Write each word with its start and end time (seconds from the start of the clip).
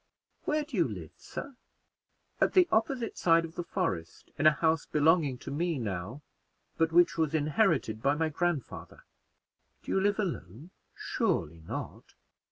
Where 0.45 0.63
do 0.63 0.75
you 0.77 0.87
live, 0.87 1.11
sir?" 1.15 1.55
"At 2.39 2.53
the 2.53 2.67
opposite 2.71 3.19
side 3.19 3.45
of 3.45 3.53
the 3.53 3.61
forest, 3.63 4.31
in 4.35 4.47
a 4.47 4.51
house 4.51 4.87
belonging 4.87 5.37
to 5.37 5.51
me 5.51 5.77
now, 5.77 6.23
but 6.75 6.91
which 6.91 7.19
was 7.19 7.35
inherited 7.35 8.01
by 8.01 8.15
my 8.15 8.29
grandfather." 8.29 9.03
"Do 9.83 9.91
you 9.91 10.01
live 10.01 10.17
alone 10.17 10.71
surely 10.95 11.61
not?" 11.67 12.15